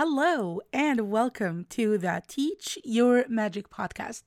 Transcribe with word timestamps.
Hello, 0.00 0.60
and 0.72 1.10
welcome 1.10 1.66
to 1.70 1.98
the 1.98 2.22
Teach 2.28 2.78
Your 2.84 3.24
Magic 3.28 3.68
podcast. 3.68 4.26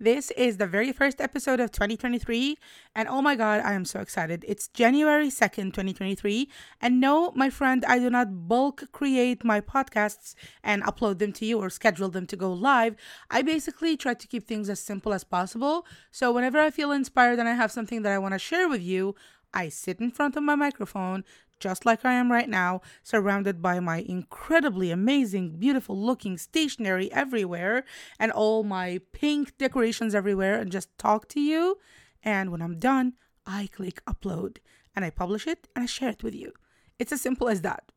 This 0.00 0.30
is 0.30 0.56
the 0.56 0.66
very 0.66 0.90
first 0.90 1.20
episode 1.20 1.60
of 1.60 1.70
2023, 1.70 2.56
and 2.94 3.06
oh 3.08 3.20
my 3.20 3.36
god, 3.36 3.60
I 3.62 3.74
am 3.74 3.84
so 3.84 4.00
excited. 4.00 4.42
It's 4.48 4.68
January 4.68 5.28
2nd, 5.28 5.74
2023, 5.74 6.48
and 6.80 6.98
no, 6.98 7.30
my 7.32 7.50
friend, 7.50 7.84
I 7.84 7.98
do 7.98 8.08
not 8.08 8.48
bulk 8.48 8.84
create 8.92 9.44
my 9.44 9.60
podcasts 9.60 10.34
and 10.64 10.82
upload 10.84 11.18
them 11.18 11.34
to 11.34 11.44
you 11.44 11.58
or 11.58 11.68
schedule 11.68 12.08
them 12.08 12.26
to 12.28 12.34
go 12.34 12.50
live. 12.50 12.96
I 13.30 13.42
basically 13.42 13.98
try 13.98 14.14
to 14.14 14.26
keep 14.26 14.48
things 14.48 14.70
as 14.70 14.80
simple 14.80 15.12
as 15.12 15.24
possible. 15.24 15.84
So 16.10 16.32
whenever 16.32 16.58
I 16.58 16.70
feel 16.70 16.90
inspired 16.90 17.38
and 17.38 17.50
I 17.50 17.52
have 17.52 17.70
something 17.70 18.00
that 18.00 18.12
I 18.12 18.18
want 18.18 18.32
to 18.32 18.38
share 18.38 18.66
with 18.66 18.80
you, 18.80 19.14
I 19.52 19.68
sit 19.68 20.00
in 20.00 20.10
front 20.10 20.36
of 20.36 20.42
my 20.42 20.54
microphone, 20.54 21.24
just 21.62 21.86
like 21.86 22.04
I 22.04 22.14
am 22.14 22.32
right 22.32 22.48
now, 22.48 22.80
surrounded 23.04 23.62
by 23.62 23.78
my 23.78 23.98
incredibly 23.98 24.90
amazing, 24.90 25.58
beautiful 25.58 25.96
looking 25.96 26.36
stationery 26.36 27.10
everywhere 27.12 27.84
and 28.18 28.32
all 28.32 28.64
my 28.64 29.00
pink 29.12 29.56
decorations 29.58 30.12
everywhere, 30.12 30.58
and 30.58 30.72
just 30.72 30.98
talk 30.98 31.28
to 31.28 31.40
you. 31.40 31.78
And 32.24 32.50
when 32.50 32.62
I'm 32.62 32.80
done, 32.80 33.12
I 33.46 33.68
click 33.72 34.04
upload 34.06 34.56
and 34.94 35.04
I 35.04 35.10
publish 35.10 35.46
it 35.46 35.68
and 35.76 35.84
I 35.84 35.86
share 35.86 36.10
it 36.10 36.24
with 36.24 36.34
you. 36.34 36.52
It's 36.98 37.12
as 37.12 37.20
simple 37.20 37.48
as 37.48 37.62
that. 37.62 37.92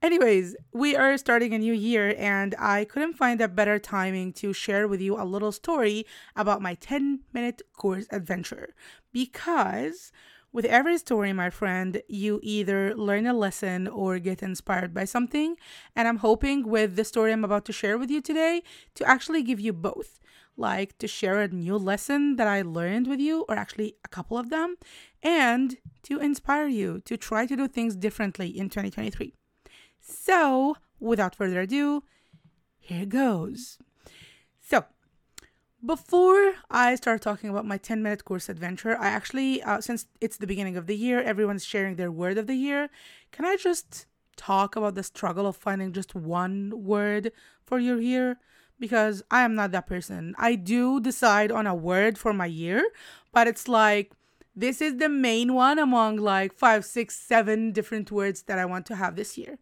Anyways, 0.00 0.54
we 0.72 0.94
are 0.96 1.18
starting 1.18 1.52
a 1.52 1.58
new 1.58 1.74
year, 1.74 2.14
and 2.16 2.54
I 2.58 2.84
couldn't 2.86 3.18
find 3.18 3.40
a 3.40 3.48
better 3.48 3.78
timing 3.78 4.32
to 4.34 4.52
share 4.52 4.88
with 4.88 5.00
you 5.00 5.20
a 5.20 5.26
little 5.26 5.52
story 5.52 6.06
about 6.34 6.62
my 6.62 6.74
10 6.74 7.20
minute 7.34 7.62
course 7.76 8.06
adventure 8.10 8.74
because 9.12 10.10
with 10.52 10.64
every 10.66 10.98
story, 10.98 11.32
my 11.32 11.50
friend, 11.50 12.02
you 12.08 12.38
either 12.42 12.94
learn 12.94 13.26
a 13.26 13.32
lesson 13.32 13.88
or 13.88 14.18
get 14.18 14.42
inspired 14.42 14.92
by 14.92 15.04
something. 15.04 15.56
And 15.96 16.06
I'm 16.06 16.18
hoping 16.18 16.68
with 16.68 16.96
the 16.96 17.04
story 17.04 17.32
I'm 17.32 17.44
about 17.44 17.64
to 17.66 17.72
share 17.72 17.96
with 17.96 18.10
you 18.10 18.20
today 18.20 18.62
to 18.94 19.08
actually 19.08 19.42
give 19.42 19.60
you 19.60 19.72
both. 19.72 20.20
Like 20.54 20.98
to 20.98 21.08
share 21.08 21.40
a 21.40 21.48
new 21.48 21.78
lesson 21.78 22.36
that 22.36 22.46
I 22.46 22.60
learned 22.60 23.06
with 23.06 23.20
you, 23.20 23.46
or 23.48 23.56
actually 23.56 23.96
a 24.04 24.08
couple 24.08 24.36
of 24.36 24.50
them, 24.50 24.76
and 25.22 25.78
to 26.02 26.18
inspire 26.20 26.66
you 26.68 27.00
to 27.06 27.16
try 27.16 27.46
to 27.46 27.56
do 27.56 27.66
things 27.66 27.96
differently 27.96 28.48
in 28.48 28.68
2023. 28.68 29.32
So, 29.98 30.76
without 31.00 31.34
further 31.34 31.62
ado, 31.62 32.02
here 32.78 33.06
goes. 33.06 33.78
Before 35.84 36.54
I 36.70 36.94
start 36.94 37.22
talking 37.22 37.50
about 37.50 37.66
my 37.66 37.76
10 37.76 38.04
minute 38.04 38.24
course 38.24 38.48
adventure, 38.48 38.96
I 38.96 39.08
actually, 39.08 39.60
uh, 39.64 39.80
since 39.80 40.06
it's 40.20 40.36
the 40.36 40.46
beginning 40.46 40.76
of 40.76 40.86
the 40.86 40.94
year, 40.94 41.20
everyone's 41.20 41.64
sharing 41.64 41.96
their 41.96 42.12
word 42.12 42.38
of 42.38 42.46
the 42.46 42.54
year. 42.54 42.88
Can 43.32 43.44
I 43.44 43.56
just 43.56 44.06
talk 44.36 44.76
about 44.76 44.94
the 44.94 45.02
struggle 45.02 45.44
of 45.44 45.56
finding 45.56 45.92
just 45.92 46.14
one 46.14 46.72
word 46.84 47.32
for 47.64 47.80
your 47.80 48.00
year? 48.00 48.38
Because 48.78 49.24
I 49.28 49.42
am 49.42 49.56
not 49.56 49.72
that 49.72 49.88
person. 49.88 50.36
I 50.38 50.54
do 50.54 51.00
decide 51.00 51.50
on 51.50 51.66
a 51.66 51.74
word 51.74 52.16
for 52.16 52.32
my 52.32 52.46
year, 52.46 52.88
but 53.32 53.48
it's 53.48 53.66
like, 53.66 54.12
this 54.54 54.80
is 54.80 54.98
the 54.98 55.08
main 55.08 55.52
one 55.52 55.80
among 55.80 56.16
like 56.18 56.52
five, 56.54 56.84
six, 56.84 57.16
seven 57.16 57.72
different 57.72 58.12
words 58.12 58.42
that 58.42 58.58
I 58.58 58.66
want 58.66 58.86
to 58.86 58.94
have 58.94 59.16
this 59.16 59.36
year. 59.36 59.58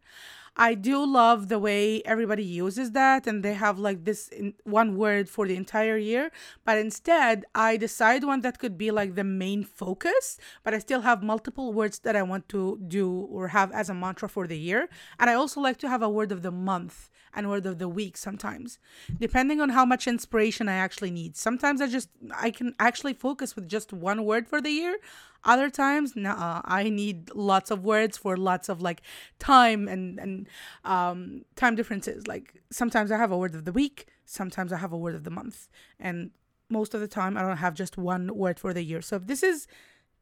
I 0.56 0.74
do 0.74 1.04
love 1.04 1.48
the 1.48 1.58
way 1.58 2.02
everybody 2.04 2.44
uses 2.44 2.92
that 2.92 3.26
and 3.26 3.42
they 3.42 3.54
have 3.54 3.78
like 3.78 4.04
this 4.04 4.30
one 4.64 4.96
word 4.96 5.28
for 5.28 5.46
the 5.46 5.56
entire 5.56 5.96
year. 5.96 6.30
But 6.64 6.78
instead, 6.78 7.44
I 7.54 7.76
decide 7.76 8.24
one 8.24 8.40
that 8.42 8.58
could 8.58 8.76
be 8.76 8.90
like 8.90 9.14
the 9.14 9.24
main 9.24 9.64
focus, 9.64 10.38
but 10.62 10.74
I 10.74 10.78
still 10.78 11.02
have 11.02 11.22
multiple 11.22 11.72
words 11.72 12.00
that 12.00 12.16
I 12.16 12.22
want 12.22 12.48
to 12.50 12.80
do 12.86 13.10
or 13.10 13.48
have 13.48 13.72
as 13.72 13.88
a 13.88 13.94
mantra 13.94 14.28
for 14.28 14.46
the 14.46 14.58
year. 14.58 14.88
And 15.18 15.30
I 15.30 15.34
also 15.34 15.60
like 15.60 15.78
to 15.78 15.88
have 15.88 16.02
a 16.02 16.10
word 16.10 16.32
of 16.32 16.42
the 16.42 16.50
month 16.50 17.10
and 17.32 17.48
word 17.48 17.66
of 17.66 17.78
the 17.78 17.88
week 17.88 18.16
sometimes, 18.16 18.78
depending 19.18 19.60
on 19.60 19.70
how 19.70 19.84
much 19.84 20.08
inspiration 20.08 20.68
I 20.68 20.74
actually 20.74 21.10
need. 21.10 21.36
Sometimes 21.36 21.80
I 21.80 21.86
just, 21.86 22.08
I 22.36 22.50
can 22.50 22.74
actually 22.78 23.14
focus 23.14 23.54
with 23.54 23.68
just 23.68 23.92
one 23.92 24.24
word 24.24 24.48
for 24.48 24.60
the 24.60 24.70
year. 24.70 24.98
Other 25.44 25.70
times, 25.70 26.16
nah, 26.16 26.60
I 26.64 26.90
need 26.90 27.30
lots 27.34 27.70
of 27.70 27.82
words 27.84 28.16
for 28.16 28.36
lots 28.36 28.68
of 28.68 28.80
like 28.80 29.02
time 29.38 29.88
and 29.88 30.18
and 30.18 30.48
um, 30.84 31.44
time 31.56 31.74
differences. 31.74 32.26
Like 32.26 32.54
sometimes 32.70 33.10
I 33.10 33.16
have 33.16 33.32
a 33.32 33.38
word 33.38 33.54
of 33.54 33.64
the 33.64 33.72
week, 33.72 34.06
sometimes 34.26 34.72
I 34.72 34.76
have 34.78 34.92
a 34.92 34.98
word 34.98 35.14
of 35.14 35.24
the 35.24 35.30
month, 35.30 35.68
and 35.98 36.30
most 36.68 36.94
of 36.94 37.00
the 37.00 37.08
time 37.08 37.36
I 37.36 37.42
don't 37.42 37.56
have 37.56 37.74
just 37.74 37.96
one 37.96 38.34
word 38.36 38.60
for 38.60 38.72
the 38.72 38.82
year. 38.82 39.02
So 39.02 39.16
if 39.16 39.26
this 39.26 39.42
is 39.42 39.66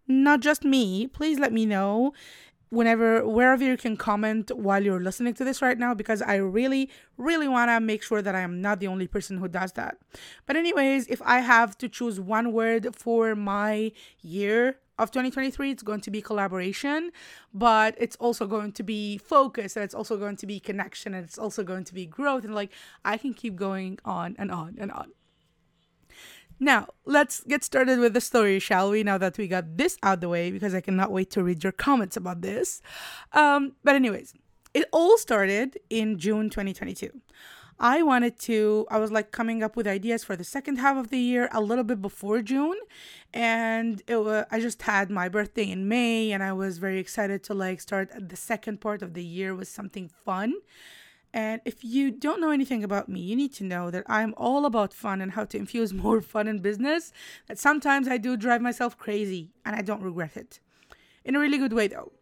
not 0.06 0.40
just 0.40 0.64
me, 0.64 1.06
please 1.06 1.38
let 1.38 1.52
me 1.52 1.66
know 1.66 2.14
whenever 2.70 3.26
wherever 3.26 3.64
you 3.64 3.76
can 3.76 3.96
comment 3.96 4.50
while 4.54 4.82
you're 4.82 5.00
listening 5.00 5.32
to 5.34 5.44
this 5.44 5.62
right 5.62 5.78
now 5.78 5.94
because 5.94 6.20
I 6.20 6.36
really 6.36 6.90
really 7.16 7.48
want 7.48 7.70
to 7.70 7.80
make 7.80 8.02
sure 8.02 8.22
that 8.22 8.34
I 8.34 8.40
am 8.40 8.60
not 8.60 8.80
the 8.80 8.86
only 8.86 9.06
person 9.06 9.38
who 9.38 9.48
does 9.48 9.72
that. 9.72 9.98
But 10.46 10.56
anyways, 10.56 11.06
if 11.08 11.20
I 11.22 11.40
have 11.40 11.76
to 11.78 11.88
choose 11.88 12.20
one 12.20 12.52
word 12.52 12.94
for 12.94 13.34
my 13.34 13.92
year 14.20 14.76
of 14.98 15.10
2023 15.10 15.70
it's 15.70 15.82
going 15.82 16.00
to 16.00 16.10
be 16.10 16.20
collaboration 16.20 17.10
but 17.54 17.94
it's 17.98 18.16
also 18.16 18.46
going 18.46 18.72
to 18.72 18.82
be 18.82 19.18
focus 19.18 19.76
and 19.76 19.84
it's 19.84 19.94
also 19.94 20.16
going 20.16 20.36
to 20.36 20.46
be 20.46 20.58
connection 20.58 21.14
and 21.14 21.24
it's 21.24 21.38
also 21.38 21.62
going 21.62 21.84
to 21.84 21.94
be 21.94 22.06
growth 22.06 22.44
and 22.44 22.54
like 22.54 22.72
i 23.04 23.16
can 23.16 23.32
keep 23.32 23.56
going 23.56 23.98
on 24.04 24.34
and 24.38 24.50
on 24.50 24.76
and 24.78 24.92
on. 24.92 25.12
Now 26.60 26.88
let's 27.04 27.44
get 27.44 27.62
started 27.62 28.00
with 28.00 28.14
the 28.14 28.20
story 28.20 28.58
shall 28.58 28.90
we 28.90 29.04
now 29.04 29.18
that 29.18 29.38
we 29.38 29.46
got 29.46 29.76
this 29.76 29.96
out 30.02 30.20
the 30.20 30.28
way 30.28 30.50
because 30.50 30.74
i 30.74 30.80
cannot 30.80 31.12
wait 31.12 31.30
to 31.30 31.42
read 31.42 31.62
your 31.62 31.72
comments 31.72 32.16
about 32.16 32.40
this. 32.42 32.82
Um, 33.32 33.74
but 33.84 33.94
anyways 33.94 34.34
it 34.74 34.86
all 34.92 35.16
started 35.16 35.78
in 35.88 36.18
june 36.18 36.50
2022 36.50 37.10
I 37.80 38.02
wanted 38.02 38.38
to, 38.40 38.86
I 38.90 38.98
was 38.98 39.12
like 39.12 39.30
coming 39.30 39.62
up 39.62 39.76
with 39.76 39.86
ideas 39.86 40.24
for 40.24 40.34
the 40.34 40.44
second 40.44 40.76
half 40.76 40.96
of 40.96 41.10
the 41.10 41.18
year 41.18 41.48
a 41.52 41.60
little 41.60 41.84
bit 41.84 42.02
before 42.02 42.42
June. 42.42 42.76
And 43.32 44.02
it 44.06 44.16
was, 44.16 44.46
I 44.50 44.58
just 44.60 44.82
had 44.82 45.10
my 45.10 45.28
birthday 45.28 45.70
in 45.70 45.88
May 45.88 46.32
and 46.32 46.42
I 46.42 46.52
was 46.52 46.78
very 46.78 46.98
excited 46.98 47.44
to 47.44 47.54
like 47.54 47.80
start 47.80 48.10
the 48.28 48.36
second 48.36 48.80
part 48.80 49.02
of 49.02 49.14
the 49.14 49.24
year 49.24 49.54
with 49.54 49.68
something 49.68 50.10
fun. 50.24 50.54
And 51.32 51.60
if 51.64 51.84
you 51.84 52.10
don't 52.10 52.40
know 52.40 52.50
anything 52.50 52.82
about 52.82 53.08
me, 53.08 53.20
you 53.20 53.36
need 53.36 53.52
to 53.54 53.64
know 53.64 53.90
that 53.90 54.04
I'm 54.06 54.34
all 54.36 54.66
about 54.66 54.94
fun 54.94 55.20
and 55.20 55.32
how 55.32 55.44
to 55.44 55.58
infuse 55.58 55.92
more 56.04 56.20
fun 56.20 56.48
in 56.48 56.58
business. 56.58 57.12
That 57.46 57.58
sometimes 57.58 58.08
I 58.08 58.16
do 58.16 58.36
drive 58.36 58.60
myself 58.60 58.98
crazy 58.98 59.50
and 59.64 59.76
I 59.76 59.82
don't 59.82 60.02
regret 60.02 60.36
it. 60.36 60.58
In 61.24 61.36
a 61.36 61.38
really 61.38 61.58
good 61.58 61.72
way 61.72 61.86
though. 61.86 62.12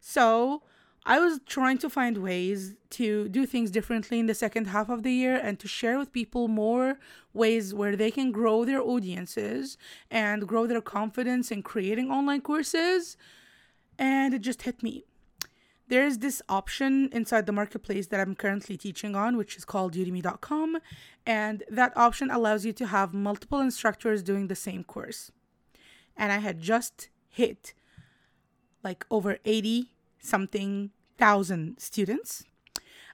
So, 0.00 0.62
I 1.08 1.20
was 1.20 1.40
trying 1.46 1.78
to 1.78 1.88
find 1.88 2.18
ways 2.18 2.74
to 2.90 3.30
do 3.30 3.46
things 3.46 3.70
differently 3.70 4.18
in 4.18 4.26
the 4.26 4.34
second 4.34 4.66
half 4.66 4.90
of 4.90 5.04
the 5.04 5.10
year 5.10 5.40
and 5.42 5.58
to 5.58 5.66
share 5.66 5.98
with 5.98 6.12
people 6.12 6.48
more 6.48 6.98
ways 7.32 7.72
where 7.72 7.96
they 7.96 8.10
can 8.10 8.30
grow 8.30 8.66
their 8.66 8.82
audiences 8.82 9.78
and 10.10 10.46
grow 10.46 10.66
their 10.66 10.82
confidence 10.82 11.50
in 11.50 11.62
creating 11.62 12.10
online 12.10 12.42
courses. 12.42 13.16
And 13.98 14.34
it 14.34 14.42
just 14.42 14.62
hit 14.62 14.82
me. 14.82 15.04
There's 15.88 16.18
this 16.18 16.42
option 16.46 17.08
inside 17.10 17.46
the 17.46 17.52
marketplace 17.52 18.08
that 18.08 18.20
I'm 18.20 18.34
currently 18.34 18.76
teaching 18.76 19.16
on, 19.16 19.38
which 19.38 19.56
is 19.56 19.64
called 19.64 19.94
udemy.com. 19.94 20.76
And 21.24 21.62
that 21.70 21.96
option 21.96 22.30
allows 22.30 22.66
you 22.66 22.74
to 22.74 22.86
have 22.88 23.14
multiple 23.14 23.60
instructors 23.60 24.22
doing 24.22 24.48
the 24.48 24.54
same 24.54 24.84
course. 24.84 25.32
And 26.18 26.32
I 26.32 26.38
had 26.38 26.60
just 26.60 27.08
hit 27.30 27.72
like 28.84 29.06
over 29.10 29.38
80 29.46 29.94
something 30.20 30.90
thousand 31.18 31.78
students. 31.80 32.44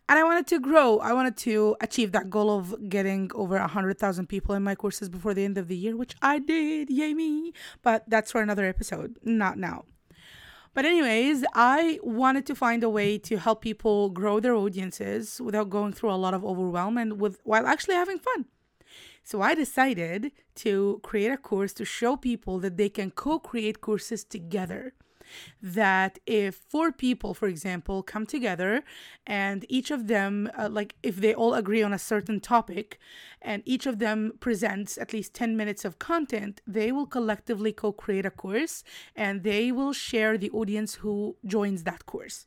And 0.08 0.18
I 0.18 0.24
wanted 0.24 0.46
to 0.48 0.60
grow. 0.60 0.98
I 0.98 1.14
wanted 1.14 1.36
to 1.38 1.76
achieve 1.80 2.12
that 2.12 2.28
goal 2.28 2.50
of 2.50 2.90
getting 2.90 3.30
over 3.34 3.56
a 3.56 3.66
hundred 3.66 3.98
thousand 3.98 4.26
people 4.26 4.54
in 4.54 4.62
my 4.62 4.74
courses 4.74 5.08
before 5.08 5.32
the 5.32 5.44
end 5.44 5.56
of 5.56 5.68
the 5.68 5.76
year, 5.76 5.96
which 5.96 6.14
I 6.20 6.38
did. 6.38 6.90
Yay 6.90 7.14
me! 7.14 7.52
But 7.82 8.04
that's 8.06 8.30
for 8.30 8.42
another 8.42 8.66
episode, 8.66 9.16
not 9.22 9.56
now. 9.56 9.86
But 10.74 10.84
anyways, 10.84 11.44
I 11.54 12.00
wanted 12.02 12.44
to 12.46 12.54
find 12.54 12.82
a 12.82 12.90
way 12.90 13.16
to 13.18 13.38
help 13.38 13.62
people 13.62 14.10
grow 14.10 14.40
their 14.40 14.54
audiences 14.54 15.40
without 15.40 15.70
going 15.70 15.92
through 15.92 16.10
a 16.10 16.16
lot 16.24 16.34
of 16.34 16.44
overwhelm 16.44 16.98
and 16.98 17.20
with 17.20 17.38
while 17.44 17.66
actually 17.66 17.94
having 17.94 18.18
fun. 18.18 18.46
So 19.22 19.40
I 19.40 19.54
decided 19.54 20.32
to 20.56 21.00
create 21.02 21.30
a 21.30 21.38
course 21.38 21.72
to 21.74 21.84
show 21.84 22.16
people 22.16 22.58
that 22.58 22.76
they 22.76 22.90
can 22.90 23.10
co-create 23.10 23.80
courses 23.80 24.22
together 24.22 24.92
that 25.62 26.18
if 26.26 26.54
four 26.54 26.92
people, 26.92 27.34
for 27.34 27.48
example, 27.48 28.02
come 28.02 28.26
together 28.26 28.82
and 29.26 29.64
each 29.68 29.90
of 29.90 30.06
them, 30.06 30.50
uh, 30.58 30.68
like 30.68 30.94
if 31.02 31.16
they 31.16 31.34
all 31.34 31.54
agree 31.54 31.82
on 31.82 31.92
a 31.92 31.98
certain 31.98 32.40
topic 32.40 32.98
and 33.42 33.62
each 33.64 33.86
of 33.86 33.98
them 33.98 34.32
presents 34.40 34.98
at 34.98 35.12
least 35.12 35.34
10 35.34 35.56
minutes 35.56 35.84
of 35.84 35.98
content, 35.98 36.60
they 36.66 36.92
will 36.92 37.06
collectively 37.06 37.72
co 37.72 37.92
create 37.92 38.26
a 38.26 38.30
course 38.30 38.84
and 39.14 39.42
they 39.42 39.70
will 39.70 39.92
share 39.92 40.36
the 40.38 40.50
audience 40.50 40.96
who 40.96 41.36
joins 41.44 41.84
that 41.84 42.06
course. 42.06 42.46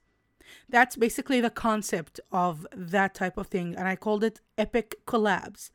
That's 0.69 0.95
basically 0.95 1.41
the 1.41 1.49
concept 1.49 2.19
of 2.31 2.65
that 2.75 3.13
type 3.13 3.37
of 3.37 3.47
thing. 3.47 3.75
And 3.75 3.87
I 3.87 3.95
called 3.95 4.23
it 4.23 4.41
Epic 4.57 4.95
Collabs. 5.05 5.71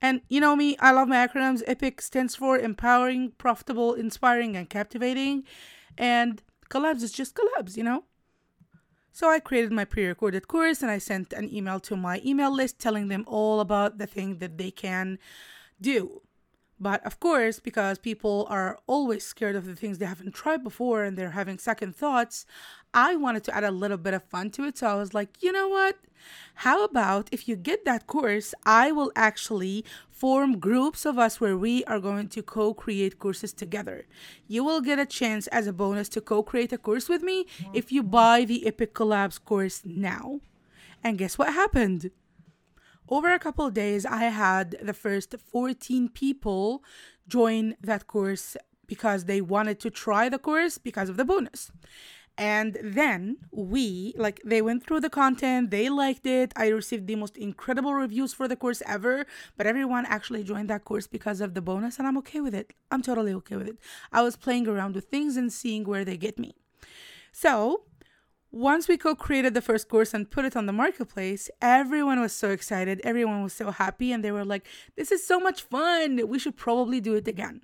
And 0.00 0.20
you 0.28 0.40
know 0.40 0.54
me, 0.54 0.76
I 0.78 0.92
love 0.92 1.08
my 1.08 1.26
acronyms. 1.26 1.62
EPIC 1.66 2.00
stands 2.00 2.36
for 2.36 2.56
empowering, 2.56 3.32
profitable, 3.36 3.94
inspiring, 3.94 4.56
and 4.56 4.70
captivating. 4.70 5.44
And 5.98 6.42
collabs 6.70 7.02
is 7.02 7.12
just 7.12 7.34
collabs, 7.34 7.76
you 7.76 7.82
know? 7.82 8.04
So 9.10 9.28
I 9.28 9.40
created 9.40 9.72
my 9.72 9.84
pre 9.84 10.06
recorded 10.06 10.46
course 10.46 10.80
and 10.80 10.90
I 10.90 10.98
sent 10.98 11.32
an 11.32 11.52
email 11.52 11.80
to 11.80 11.96
my 11.96 12.22
email 12.24 12.54
list 12.54 12.78
telling 12.78 13.08
them 13.08 13.24
all 13.26 13.58
about 13.60 13.98
the 13.98 14.06
thing 14.06 14.38
that 14.38 14.58
they 14.58 14.70
can 14.70 15.18
do. 15.80 16.22
But 16.80 17.04
of 17.04 17.18
course, 17.18 17.58
because 17.58 17.98
people 17.98 18.46
are 18.48 18.78
always 18.86 19.24
scared 19.24 19.56
of 19.56 19.66
the 19.66 19.74
things 19.74 19.98
they 19.98 20.06
haven't 20.06 20.34
tried 20.34 20.62
before 20.62 21.02
and 21.02 21.18
they're 21.18 21.32
having 21.32 21.58
second 21.58 21.96
thoughts, 21.96 22.46
I 22.94 23.16
wanted 23.16 23.42
to 23.44 23.56
add 23.56 23.64
a 23.64 23.72
little 23.72 23.96
bit 23.96 24.14
of 24.14 24.22
fun 24.22 24.50
to 24.50 24.64
it. 24.64 24.78
So 24.78 24.86
I 24.86 24.94
was 24.94 25.12
like, 25.12 25.42
you 25.42 25.50
know 25.50 25.68
what? 25.68 25.98
How 26.54 26.84
about 26.84 27.28
if 27.32 27.48
you 27.48 27.56
get 27.56 27.84
that 27.84 28.06
course, 28.06 28.54
I 28.64 28.92
will 28.92 29.10
actually 29.16 29.84
form 30.18 30.58
groups 30.58 31.06
of 31.06 31.18
us 31.18 31.40
where 31.40 31.56
we 31.56 31.84
are 31.84 32.00
going 32.00 32.28
to 32.28 32.42
co 32.42 32.74
create 32.74 33.18
courses 33.18 33.52
together. 33.52 34.06
You 34.46 34.64
will 34.64 34.80
get 34.80 34.98
a 34.98 35.06
chance 35.06 35.46
as 35.48 35.66
a 35.66 35.72
bonus 35.72 36.08
to 36.10 36.20
co 36.20 36.42
create 36.42 36.72
a 36.72 36.78
course 36.78 37.08
with 37.08 37.22
me 37.22 37.46
if 37.72 37.92
you 37.92 38.02
buy 38.02 38.44
the 38.44 38.66
Epic 38.66 38.94
Collabs 38.94 39.42
course 39.42 39.82
now. 39.84 40.40
And 41.04 41.18
guess 41.18 41.38
what 41.38 41.54
happened? 41.54 42.10
over 43.08 43.32
a 43.32 43.38
couple 43.38 43.68
days, 43.70 44.04
I 44.04 44.24
had 44.24 44.76
the 44.82 44.92
first 44.92 45.34
14 45.38 46.08
people 46.10 46.82
join 47.26 47.74
that 47.80 48.06
course 48.06 48.56
because 48.86 49.24
they 49.24 49.40
wanted 49.40 49.80
to 49.80 49.90
try 49.90 50.28
the 50.28 50.38
course 50.38 50.78
because 50.78 51.08
of 51.08 51.16
the 51.16 51.24
bonus. 51.24 51.70
And 52.38 52.78
then 52.80 53.38
we, 53.50 54.14
like, 54.16 54.40
they 54.44 54.62
went 54.62 54.84
through 54.84 55.00
the 55.00 55.10
content, 55.10 55.72
they 55.72 55.88
liked 55.88 56.24
it. 56.24 56.52
I 56.54 56.68
received 56.68 57.08
the 57.08 57.16
most 57.16 57.36
incredible 57.36 57.92
reviews 57.92 58.32
for 58.32 58.46
the 58.46 58.54
course 58.54 58.80
ever, 58.86 59.26
but 59.56 59.66
everyone 59.66 60.06
actually 60.06 60.44
joined 60.44 60.70
that 60.70 60.84
course 60.84 61.08
because 61.08 61.40
of 61.40 61.54
the 61.54 61.60
bonus, 61.60 61.98
and 61.98 62.06
I'm 62.06 62.16
okay 62.18 62.40
with 62.40 62.54
it. 62.54 62.74
I'm 62.92 63.02
totally 63.02 63.32
okay 63.34 63.56
with 63.56 63.66
it. 63.66 63.78
I 64.12 64.22
was 64.22 64.36
playing 64.36 64.68
around 64.68 64.94
with 64.94 65.06
things 65.06 65.36
and 65.36 65.52
seeing 65.52 65.82
where 65.82 66.04
they 66.04 66.16
get 66.16 66.38
me. 66.38 66.54
So, 67.32 67.82
once 68.52 68.86
we 68.86 68.96
co-created 68.96 69.52
the 69.52 69.60
first 69.60 69.88
course 69.88 70.14
and 70.14 70.30
put 70.30 70.44
it 70.44 70.56
on 70.56 70.64
the 70.64 70.72
marketplace 70.72 71.50
everyone 71.60 72.18
was 72.18 72.32
so 72.32 72.48
excited 72.48 72.98
everyone 73.04 73.42
was 73.42 73.52
so 73.52 73.70
happy 73.70 74.10
and 74.10 74.24
they 74.24 74.32
were 74.32 74.44
like 74.44 74.66
this 74.96 75.12
is 75.12 75.26
so 75.26 75.38
much 75.38 75.60
fun 75.60 76.26
we 76.26 76.38
should 76.38 76.56
probably 76.56 76.98
do 76.98 77.12
it 77.14 77.28
again 77.28 77.60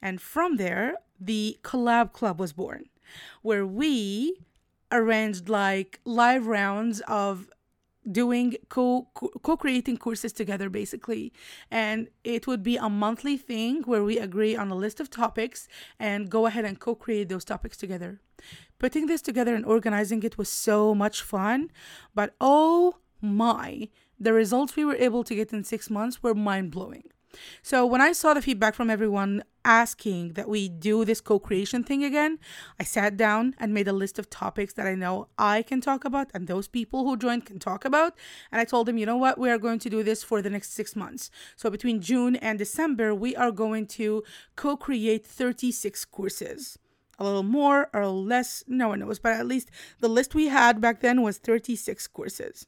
and 0.00 0.22
from 0.22 0.56
there 0.56 0.94
the 1.20 1.58
collab 1.62 2.12
club 2.14 2.40
was 2.40 2.54
born 2.54 2.86
where 3.42 3.66
we 3.66 4.38
arranged 4.92 5.48
like 5.48 6.00
live 6.04 6.46
rounds 6.46 7.00
of 7.08 7.48
doing 8.10 8.54
co 8.68 9.08
co-creating 9.14 9.96
courses 9.96 10.32
together 10.32 10.68
basically. 10.68 11.32
And 11.70 12.08
it 12.22 12.46
would 12.46 12.62
be 12.62 12.76
a 12.76 12.88
monthly 12.88 13.36
thing 13.36 13.82
where 13.84 14.04
we 14.04 14.18
agree 14.18 14.54
on 14.54 14.70
a 14.70 14.74
list 14.74 15.00
of 15.00 15.08
topics 15.10 15.68
and 15.98 16.30
go 16.30 16.46
ahead 16.46 16.64
and 16.64 16.78
co-create 16.78 17.28
those 17.28 17.44
topics 17.44 17.76
together. 17.76 18.20
Putting 18.78 19.06
this 19.06 19.22
together 19.22 19.54
and 19.54 19.64
organizing 19.64 20.22
it 20.22 20.36
was 20.36 20.50
so 20.50 20.94
much 20.94 21.22
fun 21.22 21.70
but 22.14 22.34
oh 22.40 22.96
my 23.22 23.88
the 24.20 24.32
results 24.32 24.76
we 24.76 24.84
were 24.84 24.96
able 24.96 25.24
to 25.24 25.34
get 25.34 25.52
in 25.52 25.64
6 25.64 25.90
months 25.90 26.22
were 26.22 26.34
mind-blowing 26.34 27.04
so 27.62 27.86
when 27.86 28.00
I 28.00 28.12
saw 28.12 28.34
the 28.34 28.42
feedback 28.42 28.74
from 28.74 28.90
everyone 28.90 29.42
asking 29.64 30.34
that 30.34 30.48
we 30.48 30.68
do 30.68 31.04
this 31.04 31.20
co-creation 31.20 31.84
thing 31.84 32.04
again, 32.04 32.38
I 32.78 32.84
sat 32.84 33.16
down 33.16 33.54
and 33.58 33.72
made 33.72 33.88
a 33.88 33.92
list 33.92 34.18
of 34.18 34.28
topics 34.28 34.74
that 34.74 34.86
I 34.86 34.94
know 34.94 35.28
I 35.38 35.62
can 35.62 35.80
talk 35.80 36.04
about 36.04 36.30
and 36.34 36.46
those 36.46 36.68
people 36.68 37.04
who 37.04 37.16
joined 37.16 37.46
can 37.46 37.58
talk 37.58 37.84
about. 37.84 38.14
And 38.52 38.60
I 38.60 38.64
told 38.64 38.86
them, 38.86 38.98
you 38.98 39.06
know 39.06 39.16
what, 39.16 39.38
we 39.38 39.50
are 39.50 39.58
going 39.58 39.78
to 39.80 39.90
do 39.90 40.02
this 40.02 40.22
for 40.22 40.42
the 40.42 40.50
next 40.50 40.72
six 40.72 40.94
months. 40.94 41.30
So 41.56 41.70
between 41.70 42.00
June 42.00 42.36
and 42.36 42.58
December, 42.58 43.14
we 43.14 43.34
are 43.36 43.50
going 43.50 43.86
to 43.98 44.22
co-create 44.56 45.26
36 45.26 46.04
courses 46.04 46.78
a 47.18 47.24
little 47.24 47.42
more 47.44 47.88
or 47.94 48.06
less, 48.08 48.64
no 48.66 48.88
one 48.88 48.98
knows, 48.98 49.18
but 49.18 49.32
at 49.32 49.46
least 49.46 49.70
the 50.00 50.08
list 50.08 50.34
we 50.34 50.48
had 50.48 50.80
back 50.80 51.00
then 51.00 51.22
was 51.22 51.38
36 51.38 52.06
courses. 52.08 52.66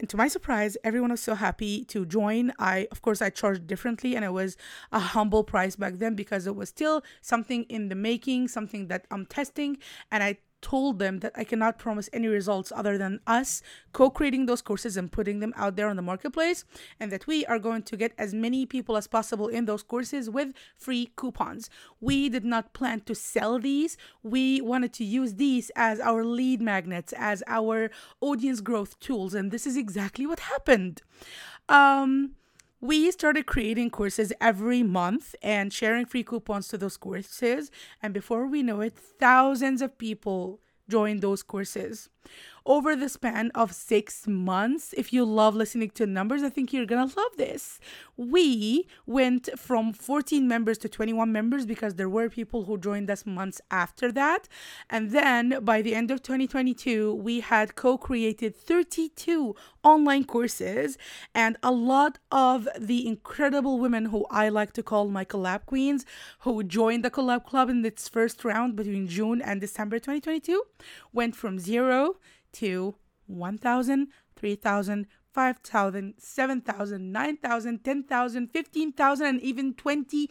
And 0.00 0.08
to 0.08 0.16
my 0.16 0.28
surprise, 0.28 0.78
everyone 0.82 1.10
was 1.10 1.20
so 1.20 1.34
happy 1.34 1.84
to 1.84 2.06
join. 2.06 2.54
I, 2.58 2.88
of 2.90 3.02
course, 3.02 3.20
I 3.20 3.28
charged 3.28 3.66
differently 3.66 4.16
and 4.16 4.24
it 4.24 4.32
was 4.32 4.56
a 4.92 4.98
humble 4.98 5.44
price 5.44 5.76
back 5.76 5.98
then 5.98 6.14
because 6.14 6.46
it 6.46 6.56
was 6.56 6.70
still 6.70 7.02
something 7.20 7.64
in 7.64 7.90
the 7.90 7.94
making, 7.94 8.48
something 8.48 8.88
that 8.88 9.06
I'm 9.10 9.26
testing. 9.26 9.76
And 10.10 10.24
I 10.24 10.38
told 10.62 10.98
them 10.98 11.20
that 11.20 11.32
I 11.36 11.44
cannot 11.44 11.78
promise 11.78 12.08
any 12.12 12.28
results 12.28 12.72
other 12.74 12.98
than 12.98 13.20
us 13.26 13.62
co 13.92 14.10
creating 14.10 14.46
those 14.46 14.62
courses 14.62 14.96
and 14.96 15.10
putting 15.10 15.40
them 15.40 15.52
out 15.56 15.76
there 15.76 15.88
on 15.88 15.96
the 15.96 16.02
marketplace, 16.02 16.64
and 16.98 17.10
that 17.12 17.26
we 17.26 17.46
are 17.46 17.58
going 17.58 17.82
to 17.84 17.96
get 17.96 18.12
as 18.18 18.34
many 18.34 18.66
people 18.66 18.96
as 18.96 19.06
possible 19.06 19.48
in 19.48 19.64
those 19.64 19.82
courses 19.82 20.28
with 20.30 20.52
free 20.76 21.10
coupons. 21.16 21.70
We 22.00 22.28
did 22.28 22.44
not 22.44 22.72
plan 22.72 23.00
to 23.00 23.14
sell 23.14 23.58
these, 23.58 23.96
we 24.22 24.60
wanted 24.60 24.92
to 24.94 25.04
use 25.04 25.34
these 25.34 25.70
as 25.76 26.00
our 26.00 26.24
lead 26.24 26.60
magnets, 26.60 27.12
as 27.16 27.42
our 27.46 27.90
audience 28.20 28.60
growth 28.60 28.98
tools, 29.00 29.34
and 29.34 29.50
this 29.50 29.66
is 29.66 29.76
exactly 29.76 30.26
what 30.26 30.40
happened. 30.40 31.02
Um, 31.68 32.32
we 32.80 33.10
started 33.10 33.46
creating 33.46 33.90
courses 33.90 34.32
every 34.40 34.82
month 34.82 35.34
and 35.42 35.72
sharing 35.72 36.06
free 36.06 36.22
coupons 36.22 36.68
to 36.68 36.78
those 36.78 36.96
courses. 36.96 37.70
And 38.02 38.14
before 38.14 38.46
we 38.46 38.62
know 38.62 38.80
it, 38.80 38.94
thousands 38.96 39.82
of 39.82 39.98
people 39.98 40.60
joined 40.88 41.20
those 41.20 41.42
courses 41.42 42.08
over 42.66 42.94
the 42.94 43.08
span 43.08 43.50
of 43.54 43.72
six 43.72 44.26
months. 44.26 44.94
If 44.96 45.12
you 45.12 45.24
love 45.24 45.54
listening 45.54 45.90
to 45.90 46.06
numbers, 46.06 46.42
I 46.42 46.50
think 46.50 46.72
you're 46.72 46.86
gonna 46.86 47.10
love 47.16 47.36
this. 47.36 47.80
We 48.16 48.86
went 49.06 49.48
from 49.58 49.92
14 49.92 50.46
members 50.46 50.78
to 50.78 50.88
21 50.88 51.32
members 51.32 51.66
because 51.66 51.94
there 51.94 52.08
were 52.08 52.28
people 52.28 52.64
who 52.64 52.78
joined 52.78 53.10
us 53.10 53.24
months 53.24 53.60
after 53.70 54.12
that. 54.12 54.48
And 54.88 55.10
then 55.10 55.58
by 55.62 55.82
the 55.82 55.94
end 55.94 56.10
of 56.10 56.22
2022, 56.22 57.14
we 57.14 57.40
had 57.40 57.74
co 57.74 57.96
created 57.96 58.54
32 58.54 59.54
online 59.82 60.24
courses 60.24 60.98
and 61.34 61.56
a 61.62 61.72
lot 61.72 62.18
of 62.30 62.68
the 62.78 63.06
incredible 63.06 63.78
women 63.78 64.06
who 64.06 64.26
I 64.30 64.48
like 64.50 64.72
to 64.74 64.82
call 64.82 65.08
my 65.08 65.24
collab 65.24 65.64
queens 65.66 66.04
who 66.40 66.62
joined 66.62 67.04
the 67.04 67.10
collab 67.10 67.46
club 67.46 67.70
in 67.70 67.84
its 67.84 68.08
first 68.08 68.44
round 68.44 68.76
between 68.76 69.08
June 69.08 69.40
and 69.40 69.60
December 69.60 69.98
2022 69.98 70.62
went 71.12 71.34
from 71.34 71.58
zero 71.58 72.16
to 72.52 72.96
1,000, 73.26 74.08
3,000, 74.36 75.06
5,000, 75.32 76.14
7,000, 76.18 77.12
9,000, 77.12 77.84
10,000, 77.84 78.48
15,000, 78.48 79.26
and 79.26 79.40
even 79.40 79.74
20,000 79.74 80.28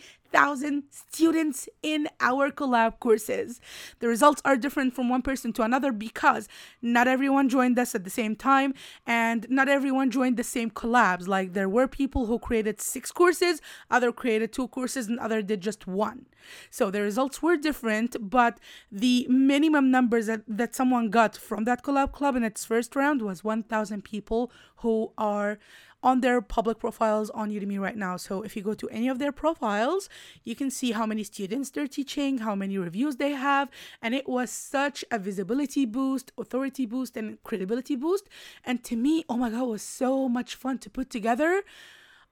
students 0.90 1.70
in 1.82 2.08
our 2.20 2.52
collab 2.52 3.00
courses. 3.00 3.60
The 4.00 4.08
results 4.08 4.42
are 4.46 4.56
different 4.56 4.94
from 4.94 5.10
one 5.10 5.22
person 5.22 5.54
to 5.54 5.64
another 5.64 5.92
because 5.92 6.48
not 6.82 7.08
everyone 7.08 7.50
joined 7.50 7.78
us 7.80 7.96
at 7.96 8.04
the 8.04 8.10
same 8.10 8.36
time 8.36 8.74
and 9.06 9.48
not 9.50 9.68
everyone 9.68 10.12
joined 10.12 10.38
the 10.38 10.44
same 10.44 10.72
collabs. 10.72 11.28
Like 11.28 11.54
there 11.54 11.70
were 11.70 11.88
people 11.88 12.26
who 12.26 12.40
created 12.40 12.82
six 12.82 13.12
courses, 13.12 13.62
other 13.90 14.12
created 14.12 14.54
two 14.54 14.68
courses, 14.68 15.08
and 15.08 15.20
other 15.20 15.42
did 15.42 15.62
just 15.62 15.88
one. 15.88 16.26
So 16.70 16.90
the 16.90 17.02
results 17.02 17.42
were 17.42 17.58
different, 17.58 18.16
but 18.30 18.60
the 18.92 19.28
minimum 19.30 19.92
numbers 19.92 20.28
that, 20.28 20.42
that 20.48 20.76
someone 20.76 21.10
got 21.10 21.36
from 21.36 21.64
that 21.66 21.84
collab 21.84 22.12
club 22.12 22.36
in 22.36 22.44
its 22.44 22.66
first 22.66 22.96
round 22.96 23.22
was 23.22 23.44
1,000 23.44 24.04
people 24.04 24.52
who 24.78 25.12
are 25.18 25.60
on 26.02 26.22
their 26.22 26.42
public 26.42 26.80
profiles 26.80 27.30
on 27.32 27.52
Udemy 27.52 27.80
right 27.80 27.98
now. 27.98 28.18
So 28.18 28.42
if 28.42 28.56
you 28.56 28.62
go 28.62 28.74
to 28.74 28.90
any 28.90 29.08
of 29.08 29.20
their 29.20 29.32
profiles, 29.32 30.10
you 30.44 30.56
can 30.56 30.72
see 30.72 30.92
how 30.92 31.06
many 31.06 31.24
students 31.24 31.70
they're 31.70 31.88
teaching, 31.88 32.40
how 32.40 32.56
many 32.56 32.78
reviews 32.78 33.18
they 33.18 33.32
have, 33.32 33.70
and 34.02 34.16
it 34.16 34.28
was 34.28 34.50
such 34.50 35.04
a 35.12 35.20
visibility 35.20 35.86
boost, 35.86 36.32
authority 36.38 36.86
boost, 36.86 37.18
and 37.18 37.42
credibility 37.44 37.96
boost. 37.96 38.30
And 38.64 38.84
to 38.86 38.96
me, 38.96 39.26
oh 39.28 39.38
my 39.38 39.50
god, 39.50 39.64
it 39.64 39.68
was 39.68 39.82
so 39.82 40.30
much 40.30 40.56
fun 40.56 40.78
to 40.80 40.90
put 40.90 41.10
together. 41.10 41.64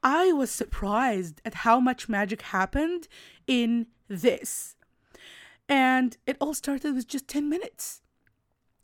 I 0.04 0.32
was 0.32 0.52
surprised 0.52 1.42
at 1.44 1.56
how 1.56 1.80
much 1.80 2.08
magic 2.08 2.42
happened 2.44 3.08
in 3.48 3.88
this. 4.08 4.76
And 5.68 6.16
it 6.26 6.38
all 6.40 6.54
started 6.54 6.96
with 6.96 7.08
just 7.08 7.28
10 7.28 7.50
minutes. 7.50 8.02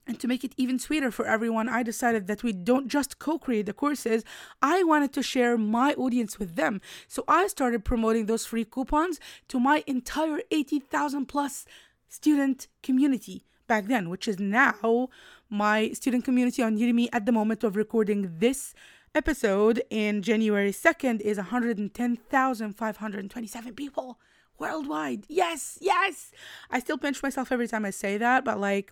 And 0.05 0.19
to 0.19 0.27
make 0.27 0.43
it 0.43 0.53
even 0.57 0.79
sweeter 0.79 1.11
for 1.11 1.25
everyone, 1.25 1.69
I 1.69 1.81
decided 1.81 2.27
that 2.27 2.43
we 2.43 2.51
don't 2.51 2.89
just 2.89 3.19
co 3.19 3.39
create 3.39 3.67
the 3.67 3.73
courses, 3.73 4.25
I 4.61 4.83
wanted 4.83 5.13
to 5.13 5.23
share 5.23 5.57
my 5.57 5.93
audience 5.93 6.39
with 6.39 6.55
them. 6.55 6.81
So 7.07 7.23
I 7.27 7.47
started 7.47 7.85
promoting 7.85 8.25
those 8.25 8.45
free 8.45 8.65
coupons 8.65 9.19
to 9.47 9.59
my 9.59 9.83
entire 9.87 10.41
80,000 10.51 11.27
plus 11.27 11.65
student 12.09 12.67
community 12.81 13.45
back 13.67 13.85
then, 13.85 14.09
which 14.09 14.27
is 14.27 14.39
now 14.39 15.09
my 15.49 15.91
student 15.91 16.25
community 16.25 16.61
on 16.61 16.77
Udemy 16.77 17.07
at 17.13 17.25
the 17.25 17.31
moment 17.31 17.63
of 17.63 17.75
recording 17.75 18.35
this 18.39 18.73
episode 19.15 19.81
in 19.89 20.21
January 20.21 20.71
2nd 20.71 21.21
is 21.21 21.37
110,527 21.37 23.73
people 23.73 24.19
worldwide. 24.59 25.25
Yes, 25.29 25.77
yes. 25.81 26.31
I 26.69 26.79
still 26.79 26.97
pinch 26.97 27.21
myself 27.21 27.51
every 27.51 27.67
time 27.67 27.85
I 27.85 27.91
say 27.91 28.17
that, 28.17 28.43
but 28.43 28.59
like 28.59 28.91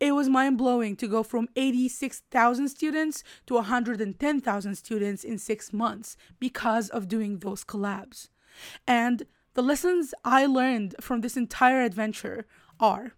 it 0.00 0.12
was 0.12 0.28
mind 0.28 0.58
blowing 0.58 0.96
to 0.96 1.08
go 1.08 1.22
from 1.22 1.48
86,000 1.56 2.68
students 2.68 3.22
to 3.46 3.54
110,000 3.54 4.74
students 4.74 5.24
in 5.24 5.38
six 5.38 5.72
months 5.72 6.16
because 6.40 6.88
of 6.90 7.08
doing 7.08 7.38
those 7.38 7.64
collabs. 7.64 8.28
And 8.86 9.24
the 9.54 9.62
lessons 9.62 10.14
I 10.24 10.46
learned 10.46 10.96
from 11.00 11.20
this 11.20 11.36
entire 11.36 11.82
adventure 11.82 12.46
are 12.80 13.12